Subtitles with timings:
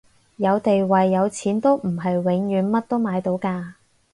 [0.37, 3.73] 有地位有錢都唔係永遠乜都買到㗎